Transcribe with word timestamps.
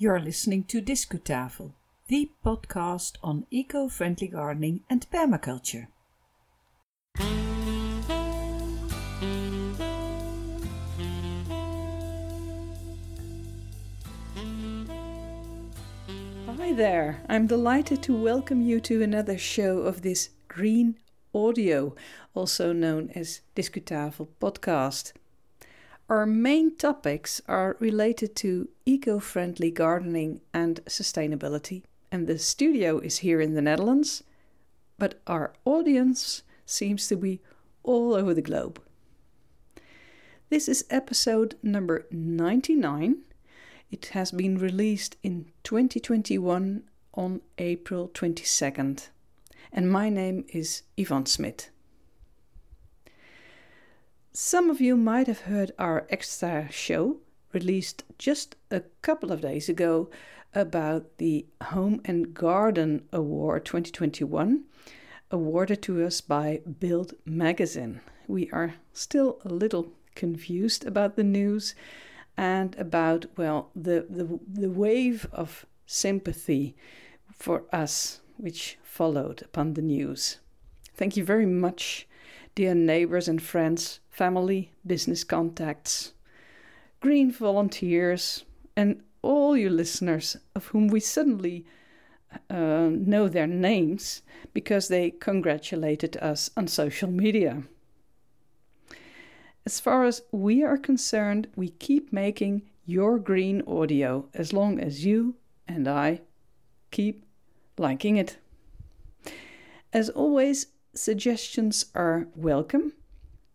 You're 0.00 0.20
listening 0.20 0.62
to 0.68 0.80
Discutafel, 0.80 1.72
the 2.06 2.30
podcast 2.46 3.16
on 3.20 3.46
eco 3.50 3.88
friendly 3.88 4.28
gardening 4.28 4.82
and 4.88 5.04
permaculture. 5.10 5.88
Hi 16.46 16.72
there, 16.72 17.24
I'm 17.28 17.48
delighted 17.48 18.00
to 18.04 18.14
welcome 18.14 18.62
you 18.62 18.78
to 18.82 19.02
another 19.02 19.36
show 19.36 19.78
of 19.78 20.02
this 20.02 20.28
green 20.46 20.96
audio, 21.34 21.96
also 22.34 22.72
known 22.72 23.10
as 23.16 23.40
Discutafel 23.56 24.28
podcast. 24.40 25.14
Our 26.08 26.24
main 26.24 26.74
topics 26.76 27.42
are 27.48 27.76
related 27.80 28.34
to 28.36 28.70
eco 28.86 29.18
friendly 29.18 29.70
gardening 29.70 30.40
and 30.54 30.82
sustainability. 30.86 31.82
And 32.10 32.26
the 32.26 32.38
studio 32.38 32.98
is 32.98 33.18
here 33.18 33.42
in 33.42 33.52
the 33.52 33.60
Netherlands, 33.60 34.24
but 34.98 35.20
our 35.26 35.52
audience 35.66 36.42
seems 36.64 37.08
to 37.08 37.16
be 37.16 37.40
all 37.82 38.14
over 38.14 38.32
the 38.32 38.40
globe. 38.40 38.80
This 40.48 40.66
is 40.66 40.86
episode 40.88 41.56
number 41.62 42.06
99. 42.10 43.18
It 43.90 44.06
has 44.06 44.30
been 44.30 44.56
released 44.56 45.16
in 45.22 45.52
2021 45.64 46.84
on 47.12 47.42
April 47.58 48.08
22nd. 48.08 49.08
And 49.70 49.92
my 49.92 50.08
name 50.08 50.46
is 50.48 50.84
Yvonne 50.96 51.26
Smit. 51.26 51.68
Some 54.40 54.70
of 54.70 54.80
you 54.80 54.96
might 54.96 55.26
have 55.26 55.40
heard 55.50 55.72
our 55.80 56.06
extra 56.10 56.70
show 56.70 57.16
released 57.52 58.04
just 58.18 58.54
a 58.70 58.82
couple 59.02 59.32
of 59.32 59.40
days 59.40 59.68
ago 59.68 60.10
about 60.54 61.18
the 61.18 61.46
Home 61.60 62.00
and 62.04 62.34
Garden 62.34 63.02
Award 63.12 63.64
2021, 63.64 64.62
awarded 65.32 65.82
to 65.82 66.06
us 66.06 66.20
by 66.20 66.60
Build 66.78 67.14
Magazine. 67.24 68.00
We 68.28 68.48
are 68.52 68.76
still 68.92 69.40
a 69.44 69.48
little 69.48 69.92
confused 70.14 70.86
about 70.86 71.16
the 71.16 71.24
news 71.24 71.74
and 72.36 72.78
about, 72.78 73.26
well, 73.36 73.72
the, 73.74 74.06
the, 74.08 74.38
the 74.46 74.70
wave 74.70 75.26
of 75.32 75.66
sympathy 75.84 76.76
for 77.32 77.64
us 77.72 78.20
which 78.36 78.78
followed 78.84 79.42
upon 79.42 79.74
the 79.74 79.82
news. 79.82 80.38
Thank 80.94 81.16
you 81.16 81.24
very 81.24 81.46
much, 81.46 82.06
dear 82.58 82.74
neighbors 82.74 83.28
and 83.28 83.40
friends 83.40 84.00
family, 84.10 84.72
business 84.84 85.22
contacts, 85.22 86.12
green 86.98 87.30
volunteers, 87.30 88.44
and 88.76 89.00
all 89.22 89.56
you 89.56 89.70
listeners 89.70 90.36
of 90.56 90.66
whom 90.66 90.88
we 90.88 90.98
suddenly 90.98 91.64
uh, 92.50 92.88
know 92.90 93.28
their 93.28 93.46
names 93.46 94.22
because 94.52 94.88
they 94.88 95.08
congratulated 95.08 96.16
us 96.16 96.50
on 96.56 96.66
social 96.66 97.08
media. 97.08 97.62
As 99.64 99.78
far 99.78 100.04
as 100.04 100.22
we 100.32 100.64
are 100.64 100.76
concerned, 100.76 101.46
we 101.54 101.68
keep 101.68 102.12
making 102.12 102.62
your 102.84 103.20
green 103.20 103.62
audio 103.68 104.26
as 104.34 104.52
long 104.52 104.80
as 104.80 105.06
you 105.06 105.36
and 105.68 105.86
I 105.86 106.22
keep 106.90 107.24
liking 107.78 108.16
it. 108.16 108.36
As 109.92 110.10
always, 110.10 110.66
suggestions 110.98 111.86
are 111.94 112.28
welcome 112.34 112.92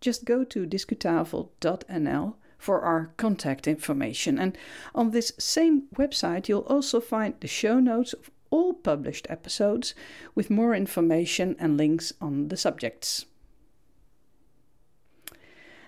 just 0.03 0.25
go 0.25 0.43
to 0.43 0.67
discutafel.nl 0.67 2.35
for 2.57 2.81
our 2.81 3.13
contact 3.17 3.67
information. 3.67 4.37
And 4.37 4.57
on 4.93 5.11
this 5.11 5.31
same 5.39 5.83
website, 5.95 6.47
you'll 6.47 6.61
also 6.61 6.99
find 6.99 7.33
the 7.39 7.47
show 7.47 7.79
notes 7.79 8.13
of 8.13 8.29
all 8.49 8.73
published 8.73 9.25
episodes 9.29 9.95
with 10.35 10.49
more 10.49 10.75
information 10.75 11.55
and 11.57 11.77
links 11.77 12.13
on 12.21 12.49
the 12.49 12.57
subjects. 12.57 13.25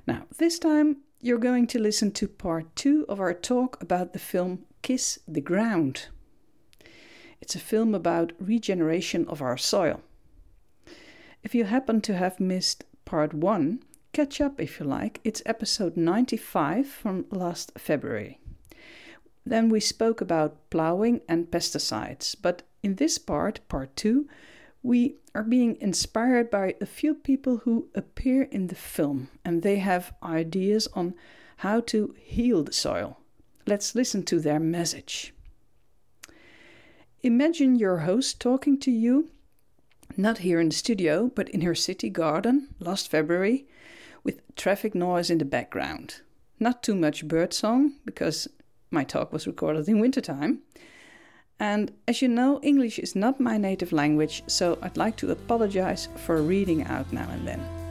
Now, 0.08 0.26
this 0.38 0.60
time 0.60 0.98
you're 1.20 1.38
going 1.38 1.68
to 1.68 1.80
listen 1.80 2.12
to 2.14 2.28
part 2.28 2.74
two 2.76 3.06
of 3.10 3.20
our 3.20 3.34
talk 3.34 3.82
about 3.82 4.14
the 4.14 4.20
film 4.20 4.66
Kiss 4.82 5.20
the 5.28 5.42
Ground. 5.42 6.08
It's 7.42 7.56
a 7.56 7.60
film 7.60 7.94
about 7.94 8.34
regeneration 8.40 9.28
of 9.28 9.42
our 9.42 9.58
soil. 9.58 10.02
If 11.46 11.54
you 11.54 11.66
happen 11.66 12.02
to 12.02 12.16
have 12.16 12.40
missed 12.40 12.86
part 13.06 13.32
one, 13.32 13.84
catch 14.14 14.42
up 14.42 14.60
if 14.60 14.80
you 14.80 14.88
like. 14.88 15.22
It's 15.24 15.44
episode 15.46 15.96
95 15.96 16.88
from 16.88 17.26
last 17.30 17.72
February. 17.78 18.40
Then 19.46 19.70
we 19.70 19.80
spoke 19.80 20.22
about 20.22 20.72
ploughing 20.72 21.22
and 21.30 21.52
pesticides, 21.52 22.36
but 22.42 22.64
in 22.82 22.96
this 22.96 23.20
part, 23.20 23.60
part 23.70 23.96
2, 23.96 24.28
we 24.82 25.18
are 25.36 25.44
being 25.44 25.78
inspired 25.80 26.50
by 26.50 26.74
a 26.82 26.86
few 26.88 27.14
people 27.14 27.58
who 27.58 27.90
appear 27.94 28.42
in 28.50 28.66
the 28.66 28.74
film 28.74 29.30
and 29.46 29.62
they 29.62 29.78
have 29.78 30.16
ideas 30.24 30.88
on 30.96 31.14
how 31.58 31.80
to 31.82 32.16
heal 32.18 32.64
the 32.64 32.74
soil. 32.74 33.20
Let's 33.68 33.94
listen 33.94 34.24
to 34.24 34.40
their 34.40 34.60
message. 34.60 35.32
Imagine 37.22 37.76
your 37.76 38.00
host 38.00 38.42
talking 38.42 38.80
to 38.80 38.90
you, 38.90 39.30
not 40.18 40.40
here 40.40 40.60
in 40.60 40.70
the 40.70 40.76
studio, 40.76 41.32
but 41.34 41.50
in 41.50 41.62
her 41.62 41.76
city 41.76 42.10
garden 42.10 42.70
last 42.80 43.10
February 43.10 43.68
with 44.24 44.42
traffic 44.56 44.96
noise 44.96 45.30
in 45.30 45.38
the 45.38 45.46
background. 45.46 46.22
Not 46.60 46.84
too 46.84 46.96
much 46.96 47.28
birdsong, 47.28 47.94
because 48.06 48.48
my 48.92 49.04
talk 49.04 49.34
was 49.34 49.48
recorded 49.48 49.88
in 49.88 50.00
wintertime. 50.00 50.60
And 51.60 51.92
as 52.08 52.22
you 52.22 52.28
know, 52.28 52.60
English 52.64 53.00
is 53.00 53.16
not 53.16 53.40
my 53.40 53.58
native 53.58 53.92
language, 53.92 54.44
so 54.48 54.78
I'd 54.82 54.98
like 54.98 55.16
to 55.18 55.32
apologize 55.32 56.10
for 56.16 56.42
reading 56.42 56.84
out 56.84 57.12
now 57.14 57.30
and 57.30 57.48
then. 57.48 57.85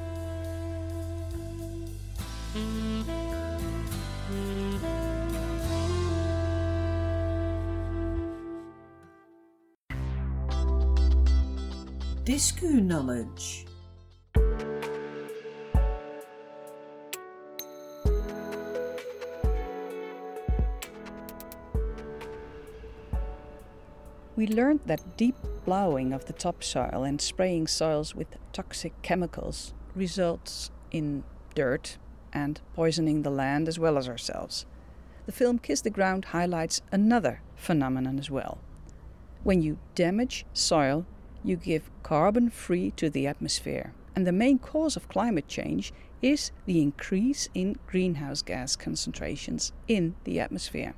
Discu 12.24 12.82
knowledge. 12.82 13.66
We 24.36 24.46
learned 24.46 24.80
that 24.86 25.18
deep 25.18 25.36
ploughing 25.66 26.14
of 26.14 26.24
the 26.24 26.32
topsoil 26.32 27.04
and 27.04 27.20
spraying 27.20 27.66
soils 27.66 28.14
with 28.14 28.28
toxic 28.54 28.94
chemicals 29.02 29.74
results 29.94 30.70
in 30.90 31.24
dirt 31.54 31.98
and 32.32 32.58
poisoning 32.74 33.20
the 33.20 33.28
land 33.28 33.68
as 33.68 33.78
well 33.78 33.98
as 33.98 34.08
ourselves. 34.08 34.64
The 35.26 35.32
film 35.32 35.58
Kiss 35.58 35.82
the 35.82 35.90
Ground 35.90 36.24
highlights 36.26 36.80
another 36.90 37.42
phenomenon 37.54 38.18
as 38.18 38.30
well. 38.30 38.56
When 39.42 39.60
you 39.60 39.76
damage 39.94 40.46
soil, 40.54 41.04
you 41.44 41.56
give 41.56 41.90
carbon 42.02 42.50
free 42.50 42.90
to 42.92 43.08
the 43.08 43.26
atmosphere, 43.26 43.92
and 44.16 44.26
the 44.26 44.32
main 44.32 44.58
cause 44.58 44.96
of 44.96 45.08
climate 45.08 45.46
change 45.46 45.92
is 46.22 46.50
the 46.66 46.80
increase 46.80 47.48
in 47.54 47.76
greenhouse 47.86 48.42
gas 48.42 48.74
concentrations 48.74 49.72
in 49.86 50.14
the 50.24 50.40
atmosphere. 50.40 50.94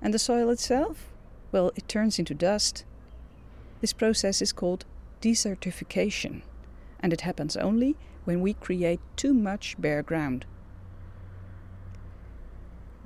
And 0.00 0.14
the 0.14 0.18
soil 0.18 0.50
itself? 0.50 1.10
well, 1.52 1.72
it 1.74 1.88
turns 1.88 2.18
into 2.18 2.34
dust. 2.34 2.84
This 3.80 3.94
process 3.94 4.42
is 4.42 4.52
called 4.52 4.84
desertification, 5.22 6.42
and 7.00 7.12
it 7.12 7.22
happens 7.22 7.56
only 7.56 7.96
when 8.24 8.40
we 8.40 8.52
create 8.52 9.00
too 9.16 9.32
much 9.32 9.74
bare 9.78 10.02
ground. 10.02 10.44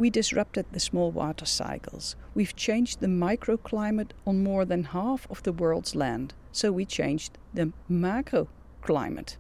We 0.00 0.08
disrupted 0.08 0.64
the 0.72 0.80
small 0.80 1.10
water 1.10 1.44
cycles. 1.44 2.16
We've 2.34 2.56
changed 2.56 3.00
the 3.00 3.06
microclimate 3.06 4.12
on 4.26 4.42
more 4.42 4.64
than 4.64 4.84
half 4.84 5.30
of 5.30 5.42
the 5.42 5.52
world's 5.52 5.94
land, 5.94 6.32
so 6.52 6.72
we 6.72 6.86
changed 6.86 7.36
the 7.52 7.74
macroclimate. 7.91 9.36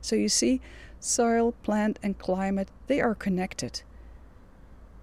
So 0.00 0.16
you 0.16 0.30
see, 0.30 0.62
soil, 0.98 1.52
plant, 1.62 1.98
and 2.02 2.16
climate, 2.16 2.70
they 2.86 3.02
are 3.02 3.14
connected. 3.14 3.82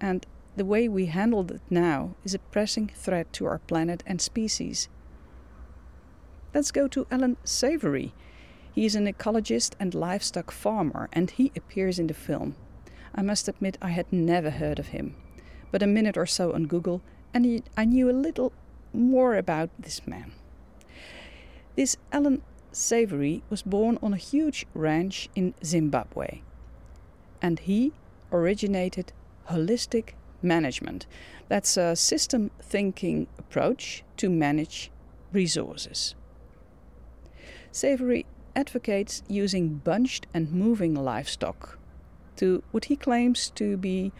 And 0.00 0.26
the 0.56 0.64
way 0.64 0.88
we 0.88 1.06
handle 1.06 1.48
it 1.52 1.60
now 1.70 2.16
is 2.24 2.34
a 2.34 2.40
pressing 2.40 2.90
threat 2.92 3.32
to 3.34 3.46
our 3.46 3.58
planet 3.58 4.02
and 4.08 4.20
species. 4.20 4.88
Let's 6.52 6.72
go 6.72 6.88
to 6.88 7.06
Alan 7.12 7.36
Savory. 7.44 8.12
He 8.72 8.84
is 8.84 8.96
an 8.96 9.06
ecologist 9.06 9.74
and 9.78 9.94
livestock 9.94 10.50
farmer, 10.50 11.08
and 11.12 11.30
he 11.30 11.52
appears 11.54 12.00
in 12.00 12.08
the 12.08 12.14
film. 12.14 12.56
I 13.16 13.22
must 13.22 13.48
admit, 13.48 13.78
I 13.80 13.88
had 13.88 14.12
never 14.12 14.50
heard 14.50 14.78
of 14.78 14.88
him, 14.88 15.16
but 15.70 15.82
a 15.82 15.86
minute 15.86 16.16
or 16.16 16.26
so 16.26 16.52
on 16.52 16.66
Google, 16.66 17.00
and 17.32 17.62
I 17.76 17.84
knew 17.84 18.10
a 18.10 18.12
little 18.12 18.52
more 18.92 19.36
about 19.36 19.70
this 19.78 20.06
man. 20.06 20.32
This 21.76 21.96
Alan 22.12 22.42
Savory 22.72 23.42
was 23.48 23.62
born 23.62 23.98
on 24.02 24.12
a 24.12 24.18
huge 24.18 24.66
ranch 24.74 25.30
in 25.34 25.54
Zimbabwe, 25.64 26.40
and 27.40 27.58
he 27.60 27.92
originated 28.30 29.12
holistic 29.48 30.10
management. 30.42 31.06
That's 31.48 31.76
a 31.76 31.96
system 31.96 32.50
thinking 32.60 33.28
approach 33.38 34.04
to 34.18 34.28
manage 34.28 34.90
resources. 35.32 36.14
Savory 37.72 38.26
advocates 38.54 39.22
using 39.28 39.76
bunched 39.84 40.26
and 40.34 40.52
moving 40.52 40.94
livestock 40.94 41.75
to 42.36 42.62
what 42.70 42.86
he 42.86 42.96
claims 42.96 43.50
to 43.50 43.76
be 43.76 44.12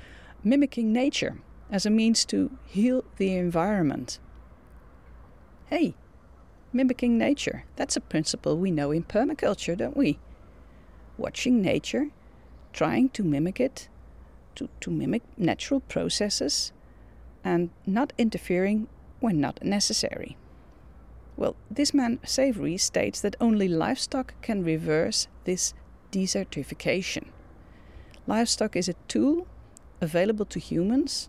mimicking 0.42 0.92
nature 0.92 1.38
as 1.70 1.84
a 1.84 1.90
means 1.90 2.24
to 2.26 2.50
heal 2.64 3.04
the 3.16 3.34
environment. 3.34 4.18
Hey, 5.66 5.94
mimicking 6.72 7.18
nature, 7.18 7.64
that's 7.74 7.96
a 7.96 8.00
principle 8.00 8.56
we 8.56 8.70
know 8.70 8.92
in 8.92 9.04
permaculture, 9.04 9.76
don't 9.76 9.96
we? 9.96 10.18
Watching 11.18 11.60
nature, 11.60 12.10
trying 12.72 13.08
to 13.10 13.24
mimic 13.24 13.58
it, 13.58 13.88
to, 14.54 14.68
to 14.80 14.90
mimic 14.90 15.22
natural 15.36 15.80
processes, 15.80 16.72
and 17.42 17.70
not 17.86 18.12
interfering 18.18 18.88
when 19.20 19.40
not 19.40 19.62
necessary. 19.62 20.36
Well, 21.36 21.56
this 21.70 21.92
man 21.92 22.18
Savory 22.24 22.76
states 22.76 23.20
that 23.20 23.36
only 23.40 23.68
livestock 23.68 24.34
can 24.40 24.64
reverse 24.64 25.28
this 25.44 25.74
desertification. 26.10 27.26
Livestock 28.26 28.76
is 28.76 28.88
a 28.88 28.94
tool 29.08 29.46
available 30.00 30.44
to 30.46 30.58
humans 30.58 31.28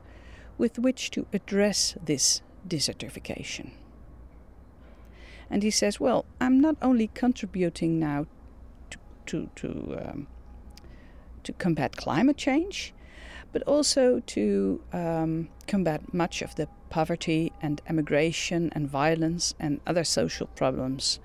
with 0.58 0.80
which 0.80 1.12
to 1.12 1.26
address 1.32 1.96
this 2.04 2.42
desertification. 2.68 3.72
And 5.50 5.64
he 5.64 5.72
says, 5.72 6.00
well, 6.00 6.26
I'm 6.42 6.60
not 6.60 6.76
only 6.82 7.08
contributing 7.14 8.00
now 8.00 8.26
to, 8.90 8.98
to, 9.28 9.50
to, 9.56 10.00
um, 10.02 10.28
to 11.44 11.54
combat 11.54 11.96
climate 11.96 12.38
change, 12.38 12.94
but 13.54 13.64
also 13.64 14.20
to 14.20 14.82
um, 14.92 15.50
combat 15.68 16.14
much 16.14 16.42
of 16.42 16.56
the 16.56 16.68
poverty 16.90 17.54
and 17.62 17.82
emigration 17.88 18.72
and 18.74 18.90
violence 18.90 19.54
and 19.60 19.80
other 19.88 20.04
social 20.04 20.48
problems 20.48 21.20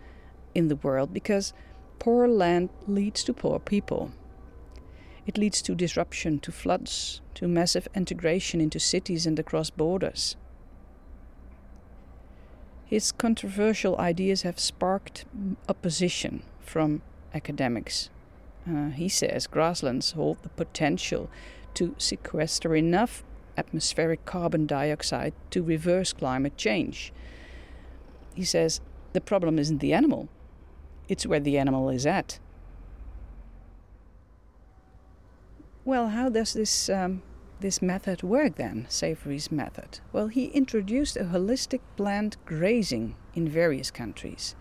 in 0.54 0.68
the 0.68 0.76
world 0.76 1.12
because 1.12 1.52
poor 1.98 2.28
land 2.28 2.68
leads 2.86 3.24
to 3.24 3.32
poor 3.32 3.58
people. 3.58 4.12
It 5.26 5.38
leads 5.38 5.62
to 5.62 5.74
disruption, 5.74 6.40
to 6.40 6.52
floods, 6.52 7.20
to 7.34 7.46
massive 7.46 7.88
integration 7.94 8.60
into 8.60 8.80
cities 8.80 9.26
and 9.26 9.38
across 9.38 9.70
borders. 9.70 10.36
His 12.84 13.12
controversial 13.12 13.98
ideas 13.98 14.42
have 14.42 14.58
sparked 14.58 15.24
opposition 15.68 16.42
from 16.60 17.02
academics. 17.32 18.10
Uh, 18.68 18.90
he 18.90 19.08
says 19.08 19.46
grasslands 19.46 20.12
hold 20.12 20.42
the 20.42 20.48
potential 20.50 21.30
to 21.74 21.94
sequester 21.98 22.76
enough 22.76 23.24
atmospheric 23.56 24.24
carbon 24.24 24.66
dioxide 24.66 25.32
to 25.50 25.62
reverse 25.62 26.12
climate 26.12 26.56
change. 26.56 27.12
He 28.34 28.44
says 28.44 28.80
the 29.12 29.20
problem 29.20 29.58
isn't 29.58 29.78
the 29.78 29.92
animal, 29.92 30.28
it's 31.08 31.26
where 31.26 31.40
the 31.40 31.58
animal 31.58 31.90
is 31.90 32.06
at. 32.06 32.38
Well, 35.84 36.08
how 36.10 36.28
does 36.28 36.52
this 36.52 36.88
um, 36.88 37.22
this 37.58 37.82
method 37.82 38.22
work 38.22 38.54
then, 38.54 38.86
Savory's 38.88 39.50
method? 39.50 39.98
Well, 40.12 40.28
he 40.28 40.46
introduced 40.46 41.16
a 41.16 41.24
holistic 41.24 41.80
planned 41.96 42.36
grazing 42.44 43.16
in 43.34 43.48
various 43.48 43.90
countries. 43.90 44.54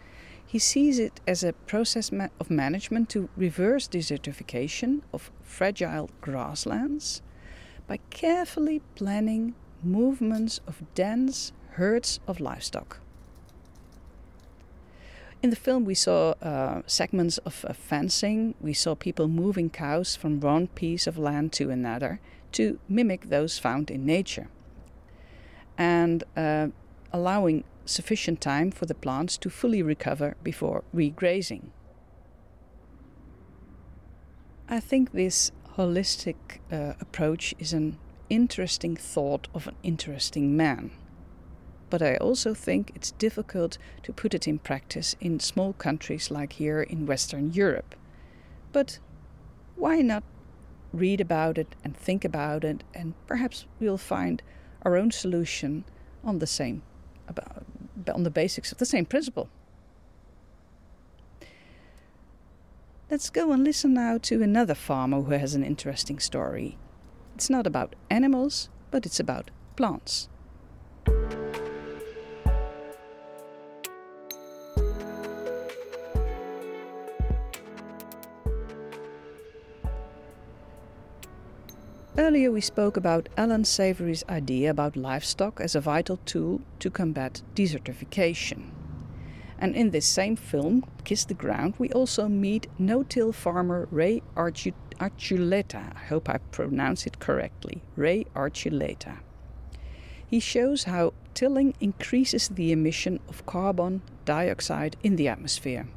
He 0.44 0.58
sees 0.60 0.98
it 0.98 1.22
as 1.28 1.44
a 1.44 1.54
process 1.54 2.12
ma- 2.12 2.30
of 2.40 2.50
management 2.50 3.10
to 3.10 3.30
reverse 3.38 3.88
desertification 3.88 5.02
of 5.14 5.32
fragile 5.44 6.10
grasslands 6.22 7.22
by 7.88 8.00
carefully 8.10 8.82
planning 8.96 9.54
movements 9.84 10.60
of 10.68 10.84
dense 10.96 11.52
herds 11.72 12.20
of 12.28 12.40
livestock. 12.40 13.00
In 15.44 15.50
the 15.50 15.56
film, 15.56 15.86
we 15.86 15.96
saw 15.96 16.32
uh, 16.42 16.84
segments 16.86 17.40
of 17.40 17.66
uh, 17.68 17.74
fencing. 17.74 18.54
We 18.62 18.74
saw 18.74 18.94
people 18.94 19.28
moving 19.28 19.72
cows 19.72 20.16
from 20.16 20.40
one 20.40 20.68
piece 20.68 21.08
of 21.08 21.18
land 21.18 21.52
to 21.54 21.72
another 21.72 22.20
to 22.52 22.80
mimic 22.88 23.30
those 23.30 23.58
found 23.58 23.90
in 23.90 24.06
nature. 24.06 24.50
And 25.78 26.24
uh, 26.38 26.68
allowing 27.12 27.64
sufficient 27.86 28.40
time 28.40 28.70
for 28.70 28.86
the 28.86 28.94
plants 28.94 29.36
to 29.38 29.50
fully 29.50 29.82
recover 29.82 30.36
before 30.44 30.84
regrazing. 30.94 31.70
I 34.70 34.80
think 34.80 35.12
this 35.12 35.52
holistic 35.76 36.36
uh, 36.72 36.94
approach 37.02 37.56
is 37.58 37.74
an 37.74 37.98
interesting 38.30 38.96
thought 38.96 39.48
of 39.56 39.68
an 39.68 39.76
interesting 39.84 40.56
man 40.56 40.92
but 41.92 42.02
I 42.02 42.16
also 42.16 42.56
think 42.56 42.92
it's 42.96 43.12
difficult 43.12 43.78
to 44.04 44.14
put 44.14 44.34
it 44.34 44.48
in 44.48 44.58
practice 44.58 45.16
in 45.20 45.40
small 45.40 45.74
countries 45.74 46.32
like 46.32 46.54
here 46.54 46.82
in 46.82 47.06
Western 47.06 47.52
Europe. 47.52 47.94
But 48.72 48.98
why 49.76 50.02
not 50.02 50.24
read 50.94 51.22
about 51.22 51.58
it 51.58 51.76
and 51.84 51.96
think 51.96 52.26
about 52.26 52.64
it, 52.64 52.84
and 52.94 53.14
perhaps 53.28 53.66
we'll 53.80 53.98
find 53.98 54.42
our 54.84 54.96
own 54.96 55.12
solution 55.12 55.84
on 56.24 56.40
the 56.40 56.48
same 56.48 56.82
about, 57.28 57.66
on 58.14 58.24
the 58.24 58.32
basics 58.32 58.72
of 58.72 58.78
the 58.78 58.86
same 58.86 59.06
principle. 59.06 59.50
Let's 63.10 63.30
go 63.30 63.52
and 63.52 63.66
listen 63.66 63.94
now 63.94 64.18
to 64.20 64.42
another 64.42 64.76
farmer 64.76 65.22
who 65.22 65.32
has 65.34 65.54
an 65.54 65.66
interesting 65.66 66.20
story. 66.20 66.78
It's 67.36 67.50
not 67.50 67.68
about 67.68 67.96
animals, 68.10 68.70
but 68.90 69.06
it's 69.06 69.20
about 69.20 69.52
plants. 69.76 70.30
Earlier, 82.18 82.52
we 82.52 82.60
spoke 82.60 82.98
about 82.98 83.30
Alan 83.38 83.64
Savory's 83.64 84.26
idea 84.28 84.70
about 84.70 84.98
livestock 84.98 85.62
as 85.62 85.76
a 85.76 85.80
vital 85.80 86.18
tool 86.26 86.60
to 86.80 86.90
combat 86.90 87.42
desertification. 87.56 88.72
And 89.58 89.76
in 89.78 89.92
this 89.92 90.08
same 90.08 90.36
film, 90.36 90.84
Kiss 91.06 91.24
the 91.24 91.34
Ground, 91.34 91.76
we 91.78 91.90
also 91.92 92.28
meet 92.28 92.68
no 92.78 93.04
till 93.04 93.32
farmer 93.32 93.88
Ray 93.92 94.24
Archuleta. 94.36 95.96
I 95.96 96.06
hope 96.10 96.28
I 96.28 96.40
pronounce 96.52 97.08
it 97.08 97.20
correctly. 97.20 97.82
Ray 97.96 98.26
Archuleta. 98.36 99.20
He 100.28 100.42
shows 100.42 100.84
how 100.84 101.14
tilling 101.34 101.76
increases 101.80 102.50
the 102.50 102.74
emission 102.74 103.22
of 103.30 103.46
carbon 103.46 104.02
dioxide 104.26 104.98
in 105.02 105.16
the 105.16 105.30
atmosphere. 105.30 105.88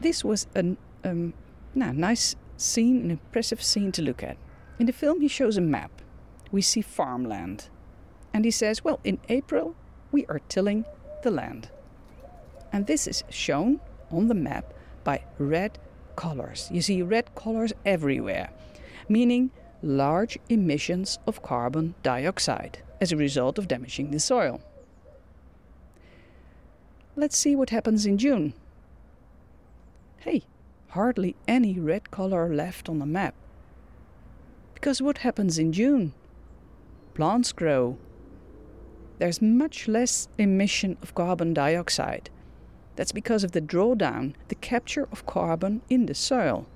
This 0.00 0.24
was 0.24 0.48
a 0.56 0.76
um, 1.04 1.32
nice 1.74 2.34
scene, 2.62 3.02
an 3.02 3.10
impressive 3.10 3.62
scene 3.62 3.92
to 3.92 4.02
look 4.02 4.22
at. 4.22 4.36
In 4.78 4.86
the 4.86 4.92
film, 4.92 5.20
he 5.20 5.28
shows 5.28 5.56
a 5.56 5.60
map. 5.60 5.90
We 6.50 6.62
see 6.62 6.82
farmland. 6.82 7.68
And 8.32 8.44
he 8.44 8.50
says, 8.50 8.84
Well, 8.84 9.00
in 9.04 9.18
April, 9.28 9.74
we 10.10 10.26
are 10.26 10.40
tilling 10.48 10.84
the 11.22 11.30
land. 11.30 11.70
And 12.72 12.86
this 12.86 13.06
is 13.06 13.24
shown 13.28 13.80
on 14.10 14.28
the 14.28 14.34
map 14.34 14.72
by 15.04 15.24
red 15.38 15.78
colors. 16.16 16.68
You 16.72 16.82
see 16.82 17.02
red 17.02 17.34
colors 17.34 17.72
everywhere, 17.84 18.50
meaning 19.08 19.50
large 19.82 20.38
emissions 20.48 21.18
of 21.26 21.42
carbon 21.42 21.94
dioxide 22.02 22.78
as 23.00 23.12
a 23.12 23.16
result 23.16 23.58
of 23.58 23.68
damaging 23.68 24.10
the 24.10 24.20
soil. 24.20 24.60
Let's 27.16 27.36
see 27.36 27.54
what 27.54 27.70
happens 27.70 28.06
in 28.06 28.16
June. 28.16 28.54
Hey, 30.18 30.44
hardly 30.92 31.34
any 31.48 31.78
red 31.78 32.10
color 32.10 32.54
left 32.54 32.88
on 32.88 32.98
the 32.98 33.06
map. 33.06 33.34
Because 34.74 35.00
what 35.00 35.18
happens 35.18 35.58
in 35.58 35.72
June? 35.72 36.12
Plants 37.14 37.52
grow. 37.52 37.96
There's 39.18 39.40
much 39.40 39.88
less 39.88 40.28
emission 40.36 40.98
of 41.00 41.14
carbon 41.14 41.54
dioxide. 41.54 42.28
That's 42.96 43.12
because 43.12 43.42
of 43.42 43.52
the 43.52 43.62
drawdown, 43.62 44.34
the 44.48 44.54
capture 44.54 45.08
of 45.10 45.24
carbon 45.24 45.80
in 45.88 46.06
the 46.06 46.14
soil. 46.14 46.66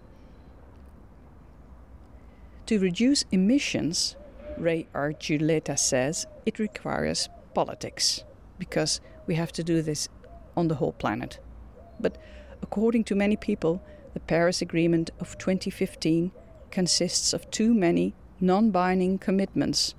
To 2.66 2.78
reduce 2.78 3.26
emissions, 3.30 4.16
Ray 4.56 4.86
Archuleta 4.94 5.78
says, 5.78 6.26
it 6.46 6.58
requires 6.58 7.28
politics, 7.52 8.24
because 8.58 9.00
we 9.26 9.34
have 9.34 9.52
to 9.52 9.62
do 9.62 9.82
this 9.82 10.08
on 10.56 10.68
the 10.68 10.76
whole 10.76 10.92
planet. 10.92 11.38
But 12.00 12.16
according 12.62 13.04
to 13.04 13.14
many 13.14 13.36
people, 13.36 13.82
the 14.16 14.20
Paris 14.20 14.62
Agreement 14.62 15.10
of 15.20 15.36
2015 15.36 16.30
consists 16.70 17.34
of 17.34 17.50
too 17.50 17.74
many 17.74 18.14
non 18.40 18.70
binding 18.70 19.18
commitments 19.18 19.94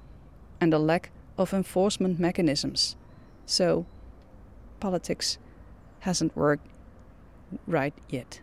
and 0.59 0.74
a 0.74 0.79
lack 0.79 1.12
of 1.38 1.53
enforcement 1.53 2.19
mechanisms. 2.19 2.95
So, 3.45 3.86
politics 4.79 5.38
hasn't 6.00 6.36
worked 6.36 6.65
right 7.67 7.93
yet. 8.09 8.41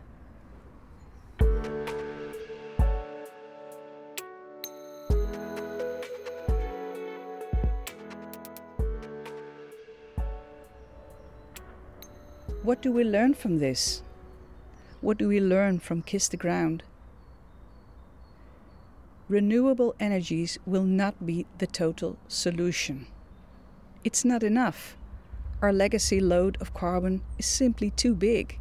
What 12.63 12.81
do 12.81 12.93
we 12.93 13.03
learn 13.03 13.33
from 13.33 13.59
this? 13.59 14.03
What 15.05 15.19
do 15.19 15.27
we 15.27 15.39
learn 15.39 15.77
from 15.77 16.01
Kiss 16.01 16.27
the 16.27 16.35
Ground? 16.35 16.81
Renewable 19.29 19.93
energies 19.99 20.57
will 20.65 20.81
not 20.83 21.27
be 21.27 21.45
the 21.59 21.67
total 21.67 22.17
solution. 22.27 23.05
It's 24.03 24.25
not 24.25 24.41
enough. 24.41 24.97
Our 25.61 25.71
legacy 25.71 26.19
load 26.19 26.57
of 26.59 26.73
carbon 26.73 27.21
is 27.37 27.45
simply 27.45 27.91
too 27.91 28.15
big. 28.15 28.57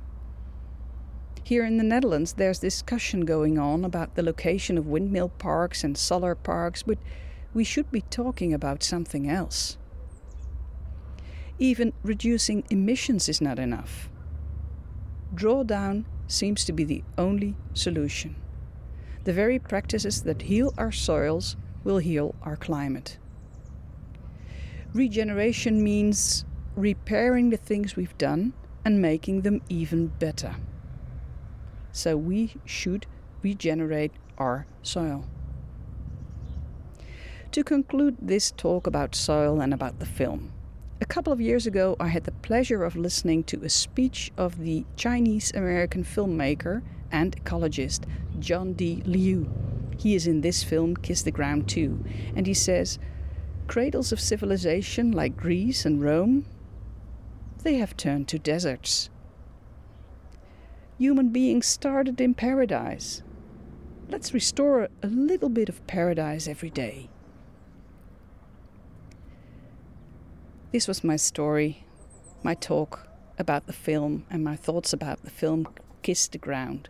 Here 1.42 1.64
in 1.64 1.78
the 1.78 1.82
Netherlands, 1.82 2.34
there's 2.34 2.58
discussion 2.58 3.24
going 3.24 3.58
on 3.58 3.82
about 3.82 4.14
the 4.14 4.22
location 4.22 4.76
of 4.76 4.86
windmill 4.86 5.30
parks 5.30 5.82
and 5.82 5.96
solar 5.96 6.34
parks, 6.34 6.82
but 6.82 6.98
we 7.54 7.64
should 7.64 7.90
be 7.90 8.02
talking 8.02 8.52
about 8.52 8.82
something 8.82 9.30
else. 9.30 9.78
Even 11.58 11.94
reducing 12.02 12.64
emissions 12.68 13.30
is 13.30 13.40
not 13.40 13.58
enough. 13.58 14.10
Drawdown 15.34 16.04
seems 16.26 16.64
to 16.64 16.72
be 16.72 16.84
the 16.84 17.04
only 17.18 17.56
solution. 17.74 18.36
The 19.24 19.32
very 19.32 19.58
practices 19.58 20.22
that 20.22 20.42
heal 20.42 20.74
our 20.76 20.92
soils 20.92 21.56
will 21.82 21.98
heal 21.98 22.34
our 22.42 22.56
climate. 22.56 23.18
Regeneration 24.92 25.82
means 25.82 26.44
repairing 26.76 27.50
the 27.50 27.56
things 27.56 27.96
we've 27.96 28.16
done 28.18 28.52
and 28.84 29.00
making 29.00 29.42
them 29.42 29.62
even 29.68 30.08
better. 30.08 30.56
So 31.92 32.16
we 32.16 32.54
should 32.64 33.06
regenerate 33.42 34.12
our 34.38 34.66
soil. 34.82 35.26
To 37.52 37.62
conclude 37.62 38.16
this 38.20 38.50
talk 38.50 38.86
about 38.86 39.14
soil 39.14 39.60
and 39.60 39.72
about 39.72 40.00
the 40.00 40.06
film, 40.06 40.52
a 41.00 41.06
couple 41.06 41.32
of 41.32 41.40
years 41.40 41.66
ago 41.66 41.96
I 41.98 42.08
had 42.08 42.24
the 42.24 42.32
pleasure 42.32 42.84
of 42.84 42.96
listening 42.96 43.44
to 43.44 43.62
a 43.64 43.68
speech 43.68 44.32
of 44.36 44.58
the 44.58 44.84
Chinese 44.96 45.52
American 45.54 46.04
filmmaker 46.04 46.82
and 47.10 47.36
ecologist 47.36 48.04
John 48.38 48.74
D. 48.74 49.02
Liu. 49.04 49.50
He 49.98 50.14
is 50.14 50.26
in 50.26 50.40
this 50.40 50.62
film 50.62 50.96
Kiss 50.96 51.22
the 51.22 51.30
Ground 51.30 51.68
too, 51.68 52.04
and 52.34 52.46
he 52.46 52.54
says, 52.54 52.98
Cradles 53.66 54.12
of 54.12 54.20
civilization 54.20 55.10
like 55.12 55.36
Greece 55.36 55.84
and 55.84 56.02
Rome, 56.02 56.44
they 57.62 57.76
have 57.76 57.96
turned 57.96 58.28
to 58.28 58.38
deserts. 58.38 59.08
Human 60.98 61.30
beings 61.30 61.66
started 61.66 62.20
in 62.20 62.34
paradise. 62.34 63.22
Let's 64.08 64.34
restore 64.34 64.88
a 65.02 65.06
little 65.06 65.48
bit 65.48 65.68
of 65.68 65.84
paradise 65.86 66.46
every 66.46 66.70
day. 66.70 67.08
This 70.74 70.88
was 70.88 71.04
my 71.04 71.14
story, 71.14 71.84
my 72.42 72.54
talk 72.54 73.06
about 73.38 73.68
the 73.68 73.72
film, 73.72 74.26
and 74.28 74.42
my 74.42 74.56
thoughts 74.56 74.92
about 74.92 75.22
the 75.22 75.30
film 75.30 75.68
Kiss 76.02 76.26
the 76.26 76.36
Ground. 76.36 76.88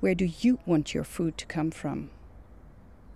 Where 0.00 0.16
do 0.16 0.24
you 0.24 0.58
want 0.66 0.94
your 0.94 1.04
food 1.04 1.38
to 1.38 1.46
come 1.46 1.70
from? 1.70 2.10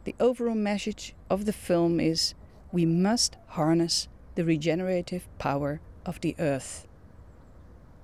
The 0.04 0.14
overall 0.20 0.54
message 0.54 1.16
of 1.28 1.46
the 1.46 1.52
film 1.52 1.98
is 1.98 2.34
we 2.70 2.86
must 2.86 3.36
harness 3.48 4.06
the 4.36 4.44
regenerative 4.44 5.26
power 5.36 5.80
of 6.06 6.20
the 6.20 6.36
earth. 6.38 6.86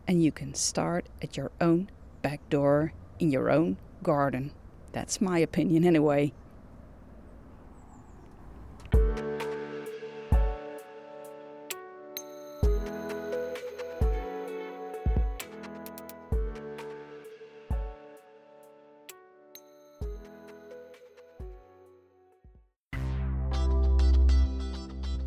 And 0.08 0.20
you 0.20 0.32
can 0.32 0.52
start 0.54 1.06
at 1.22 1.36
your 1.36 1.52
own 1.60 1.90
back 2.22 2.40
door 2.50 2.92
in 3.20 3.30
your 3.30 3.50
own 3.50 3.76
garden. 4.02 4.50
That's 4.90 5.20
my 5.20 5.38
opinion, 5.38 5.84
anyway. 5.84 6.32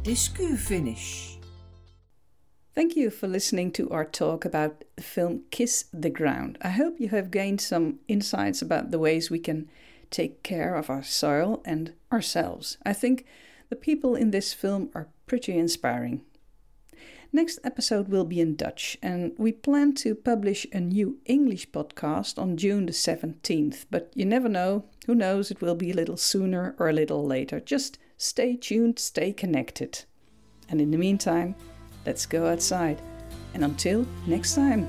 Discu 0.04 0.58
finish. 0.58 1.38
Thank 2.74 2.96
you 2.96 3.12
for 3.12 3.28
listening 3.28 3.72
to 3.74 3.88
our 3.92 4.04
talk 4.04 4.46
about 4.46 4.84
the 4.96 5.04
film 5.04 5.44
Kiss 5.52 5.86
the 5.94 6.10
Ground. 6.10 6.58
I 6.64 6.70
hope 6.70 7.00
you 7.00 7.10
have 7.10 7.30
gained 7.30 7.62
some 7.62 8.00
insights 8.08 8.64
about 8.64 8.90
the 8.90 8.98
ways 8.98 9.30
we 9.30 9.38
can 9.38 9.70
take 10.10 10.42
care 10.42 10.74
of 10.74 10.90
our 10.90 11.04
soil 11.04 11.62
and 11.66 11.94
ourselves. 12.12 12.80
I 12.84 12.94
think 12.94 13.28
the 13.70 13.76
people 13.76 14.16
in 14.16 14.32
this 14.32 14.54
film 14.54 14.90
are 14.96 15.10
pretty 15.28 15.56
inspiring. 15.56 16.22
Next 17.32 17.60
episode 17.64 18.08
will 18.08 18.26
be 18.26 18.42
in 18.42 18.56
Dutch, 18.56 18.98
and 19.04 19.34
we 19.38 19.52
plan 19.52 19.94
to 19.98 20.16
publish 20.16 20.66
a 20.74 20.80
new 20.80 21.20
English 21.26 21.70
podcast 21.70 22.42
on 22.42 22.58
June 22.58 22.88
the 22.88 22.92
17th. 22.92 23.86
But 23.92 24.12
you 24.16 24.26
never 24.26 24.50
know, 24.50 24.86
who 25.06 25.14
knows, 25.14 25.52
it 25.52 25.62
will 25.62 25.76
be 25.76 25.92
a 25.92 25.96
little 25.96 26.18
sooner 26.18 26.76
or 26.80 26.90
a 26.90 26.94
little 26.94 27.24
later. 27.24 27.60
Just 27.60 28.00
Stay 28.22 28.56
tuned, 28.56 29.00
stay 29.00 29.34
connected. 29.34 30.06
And 30.70 30.80
in 30.80 30.92
the 30.92 30.98
meantime, 31.00 31.56
let's 32.06 32.28
go 32.28 32.46
outside. 32.46 33.02
And 33.56 33.64
until 33.64 34.06
next 34.28 34.54
time. 34.54 34.88